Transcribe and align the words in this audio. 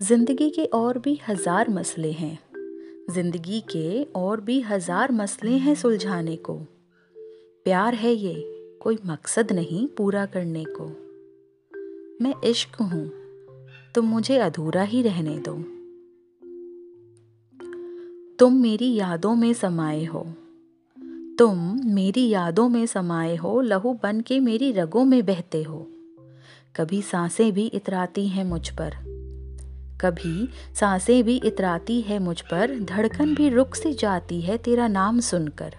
ज़िंदगी 0.00 0.50
के 0.50 0.64
और 0.64 0.98
भी 0.98 1.20
हज़ार 1.28 1.68
मसले 1.68 2.12
हैं। 2.12 2.38
ज़िंदगी 3.10 3.60
के 3.60 4.02
और 4.02 4.40
भी 4.40 4.60
हज़ार 4.60 5.12
मसले 5.12 5.50
हैं 5.50 5.74
सुलझाने 5.74 6.36
को। 6.36 6.54
प्यार 7.64 7.94
है 7.94 8.12
ये, 8.12 8.34
कोई 8.82 8.98
मकसद 9.06 9.52
नहीं 9.52 9.86
पूरा 9.88 10.26
करने 10.26 10.64
को। 10.68 10.86
मैं 12.24 12.34
इश्क 12.44 12.80
हूँ, 12.82 13.10
तुम 13.94 14.06
मुझे 14.06 14.38
अधूरा 14.38 14.82
ही 14.82 15.02
रहने 15.02 15.38
दो। 15.38 15.54
तुम 18.38 18.54
मेरी 18.54 18.94
यादों 18.94 19.34
में 19.34 19.52
समाये 19.52 20.04
हो। 20.04 20.26
तुम 21.38 21.80
मेरी 21.84 22.28
यादों 22.28 22.68
में 22.68 22.86
समाये 22.86 23.36
हो, 23.36 23.60
लहू 23.60 23.98
बन 24.02 24.20
के 24.20 24.40
मेरी 24.40 24.72
रगों 24.72 25.04
में 25.04 25.26
बहते 25.26 25.62
हो। 25.62 25.86
कभी 26.76 27.02
साँसें 27.02 27.52
भी 27.52 27.66
इतराती 27.66 28.28
हैं 28.28 28.44
मुझ 28.44 28.68
पर। 28.70 29.17
कभी 30.00 30.48
साँसें 30.80 31.24
भी 31.24 31.36
इतराती 31.36 32.00
है 32.00 32.18
मुझ 32.18 32.40
पर, 32.40 32.78
धड़कन 32.80 33.34
भी 33.34 33.48
रुक 33.48 33.74
सी 33.74 33.92
जाती 33.94 34.40
है 34.40 34.58
तेरा 34.58 34.88
नाम 34.88 35.20
सुनकर। 35.20 35.74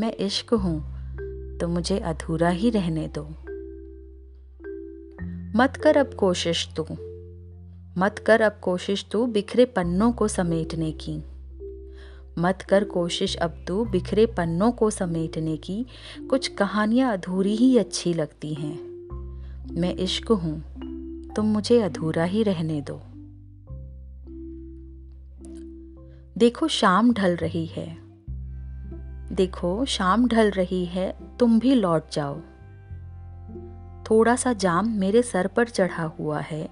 मैं 0.00 0.12
इश्क 0.12 0.54
हूँ 0.54 0.80
तो 1.58 1.68
मुझे 1.68 1.98
अधूरा 1.98 2.48
ही 2.48 2.70
रहने 2.70 3.10
दो। 3.18 3.28
मत 5.58 5.76
कर 5.76 5.96
अब 5.96 6.14
कोशिश 6.14 6.68
तू, 6.76 6.82
मत 8.00 8.18
कर 8.18 8.40
अब 8.40 8.58
कोशिश 8.62 9.06
तू 9.12 9.26
बिखरे 9.26 9.64
पन्नों 9.64 10.12
को 10.12 10.28
समेटने 10.28 10.92
की। 10.92 11.22
मत 12.38 12.62
कर 12.62 12.84
कोशिश 12.84 13.36
अब 13.36 13.64
तू 13.68 13.84
बिखरे 13.84 14.26
पन्नों 14.26 14.72
को 14.72 14.90
समेटने 14.90 15.56
की, 15.56 15.86
कुछ 16.30 16.48
कहानियाँ 16.48 17.12
अधूरी 17.12 17.56
ही 17.56 17.78
अच्छी 17.78 18.14
लगती 18.14 18.54
हैं। 18.54 18.76
मैं 19.72 19.94
इश्क 19.94 20.32
हूँ 20.32 20.73
तुम 21.36 21.46
मुझे 21.46 21.82
अधूरा 21.82 22.24
ही 22.24 22.42
रहने 22.42 22.80
दो। 22.80 23.02
देखो, 26.38 26.68
शाम 26.68 27.12
ढल 27.12 27.36
रही 27.36 27.66
है। 27.66 27.98
देखो, 29.32 29.84
शाम 29.84 30.28
ढल 30.28 30.50
रही 30.50 30.84
है, 30.84 31.16
तुम 31.38 31.58
भी 31.58 31.74
लौट 31.74 32.10
जाओ। 32.12 32.40
थोड़ा 34.10 34.36
सा 34.36 34.52
जाम 34.52 34.88
मेरे 34.88 35.22
सर 35.22 35.46
पर 35.46 35.68
चढ़ा 35.68 36.04
हुआ 36.04 36.40
है। 36.40 36.68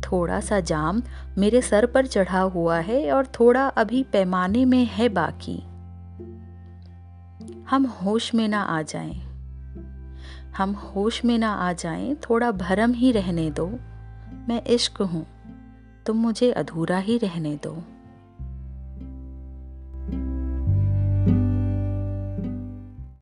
थोड़ा 0.00 0.40
सा 0.40 0.60
जाम 0.60 1.02
मेरे 1.38 1.62
सर 1.62 1.86
पर 1.86 2.06
चढ़ा 2.06 2.40
हुआ 2.40 2.78
है 2.78 3.12
और 3.12 3.26
थोड़ा 3.26 3.66
अभी 3.66 4.02
पैमाने 4.02 4.64
में 4.64 4.84
है 4.84 5.08
बाकी। 5.08 5.62
हम 7.70 7.86
होश 7.86 8.34
में 8.34 8.48
ना 8.48 8.62
आ 8.62 8.82
जाएँ। 8.82 9.29
हम 10.60 10.72
होश 10.72 11.24
में 11.24 11.38
ना 11.38 11.52
आ 11.54 11.72
जाएँ, 11.72 12.14
थोड़ा 12.14 12.50
भरम 12.52 12.92
ही 12.92 13.12
रहने 13.12 13.50
दो। 13.50 13.66
मैं 14.48 14.62
इश्क 14.64 15.00
हूँ, 15.02 15.24
तुम 16.06 16.16
मुझे 16.16 16.50
अधूरा 16.52 16.98
ही 16.98 17.16
रहने 17.18 17.54
दो। 17.56 17.72